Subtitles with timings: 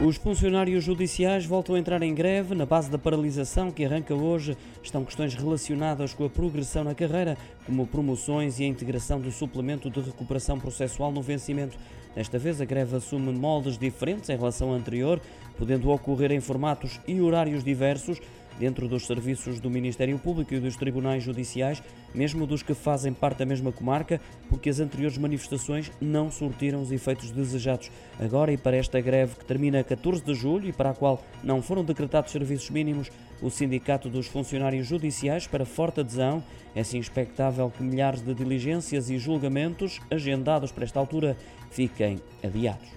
[0.00, 2.54] Os funcionários judiciais voltam a entrar em greve.
[2.54, 7.36] Na base da paralisação que arranca hoje estão questões relacionadas com a progressão na carreira,
[7.66, 11.76] como promoções e a integração do suplemento de recuperação processual no vencimento.
[12.14, 15.20] Desta vez, a greve assume moldes diferentes em relação ao anterior,
[15.58, 18.20] podendo ocorrer em formatos e horários diversos
[18.58, 21.82] dentro dos serviços do Ministério Público e dos tribunais judiciais,
[22.14, 26.90] mesmo dos que fazem parte da mesma comarca, porque as anteriores manifestações não surtiram os
[26.90, 27.90] efeitos desejados.
[28.18, 31.22] Agora, e para esta greve que termina a 14 de julho e para a qual
[31.42, 36.42] não foram decretados serviços mínimos, o Sindicato dos Funcionários Judiciais para forte adesão.
[36.74, 41.36] É sim expectável que milhares de diligências e julgamentos agendados para esta altura
[41.70, 42.88] fiquem adiados.